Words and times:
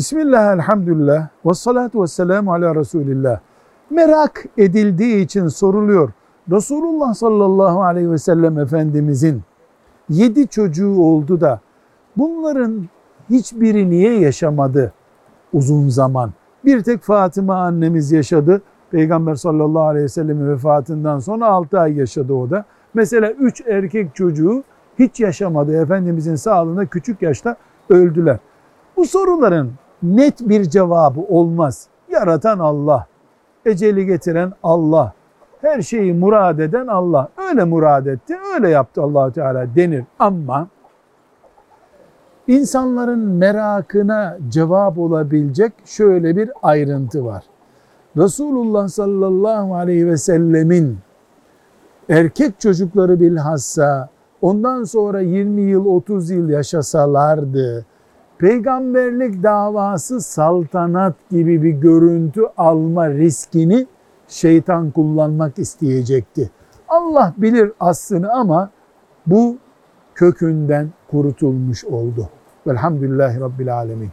Bismillah, 0.00 0.54
elhamdülillah, 0.54 1.28
ve 1.46 1.54
salatu 1.54 2.02
ve 2.02 2.06
selamu 2.06 2.52
ala 2.52 2.74
Resulillah. 2.74 3.40
Merak 3.90 4.44
edildiği 4.58 5.24
için 5.24 5.48
soruluyor. 5.48 6.12
Resulullah 6.50 7.14
sallallahu 7.14 7.82
aleyhi 7.82 8.10
ve 8.10 8.18
sellem 8.18 8.58
Efendimizin 8.58 9.42
yedi 10.08 10.48
çocuğu 10.48 11.00
oldu 11.00 11.40
da 11.40 11.60
bunların 12.16 12.88
hiçbiri 13.30 13.90
niye 13.90 14.20
yaşamadı 14.20 14.92
uzun 15.52 15.88
zaman? 15.88 16.32
Bir 16.64 16.82
tek 16.82 17.02
Fatıma 17.02 17.56
annemiz 17.56 18.12
yaşadı. 18.12 18.62
Peygamber 18.90 19.34
sallallahu 19.34 19.84
aleyhi 19.84 20.04
ve 20.04 20.08
sellemin 20.08 20.48
vefatından 20.48 21.18
sonra 21.18 21.46
6 21.46 21.80
ay 21.80 21.98
yaşadı 21.98 22.32
o 22.32 22.50
da. 22.50 22.64
Mesela 22.94 23.30
3 23.30 23.60
erkek 23.66 24.14
çocuğu 24.14 24.64
hiç 24.98 25.20
yaşamadı. 25.20 25.82
Efendimizin 25.82 26.34
sağlığında 26.34 26.86
küçük 26.86 27.22
yaşta 27.22 27.56
öldüler. 27.90 28.38
Bu 28.96 29.06
soruların 29.06 29.70
net 30.02 30.48
bir 30.48 30.64
cevabı 30.64 31.20
olmaz. 31.20 31.86
Yaratan 32.08 32.58
Allah, 32.58 33.06
eceli 33.66 34.06
getiren 34.06 34.52
Allah, 34.62 35.12
her 35.60 35.82
şeyi 35.82 36.14
murad 36.14 36.58
eden 36.58 36.86
Allah. 36.86 37.28
Öyle 37.48 37.64
murad 37.64 38.06
etti, 38.06 38.36
öyle 38.54 38.68
yaptı 38.68 39.02
allah 39.02 39.32
Teala 39.32 39.74
denir. 39.74 40.04
Ama 40.18 40.68
insanların 42.46 43.18
merakına 43.18 44.38
cevap 44.48 44.98
olabilecek 44.98 45.72
şöyle 45.84 46.36
bir 46.36 46.50
ayrıntı 46.62 47.24
var. 47.24 47.44
Resulullah 48.16 48.88
sallallahu 48.88 49.74
aleyhi 49.74 50.06
ve 50.06 50.16
sellemin 50.16 50.98
erkek 52.08 52.60
çocukları 52.60 53.20
bilhassa 53.20 54.08
ondan 54.42 54.84
sonra 54.84 55.20
20 55.20 55.62
yıl 55.62 55.86
30 55.86 56.30
yıl 56.30 56.48
yaşasalardı 56.48 57.86
peygamberlik 58.40 59.42
davası 59.42 60.20
saltanat 60.20 61.14
gibi 61.30 61.62
bir 61.62 61.70
görüntü 61.70 62.42
alma 62.56 63.10
riskini 63.10 63.86
şeytan 64.28 64.90
kullanmak 64.90 65.58
isteyecekti. 65.58 66.50
Allah 66.88 67.34
bilir 67.36 67.72
aslını 67.80 68.32
ama 68.32 68.70
bu 69.26 69.56
kökünden 70.14 70.88
kurutulmuş 71.10 71.84
oldu. 71.84 72.28
Velhamdülillahi 72.66 73.40
Rabbil 73.40 73.74
Alemin. 73.74 74.10